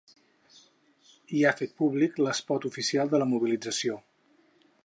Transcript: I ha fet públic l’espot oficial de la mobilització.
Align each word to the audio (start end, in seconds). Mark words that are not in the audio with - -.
I 1.39 1.43
ha 1.45 1.51
fet 1.59 1.75
públic 1.83 2.19
l’espot 2.23 2.67
oficial 2.73 3.15
de 3.15 3.23
la 3.25 3.29
mobilització. 3.35 4.03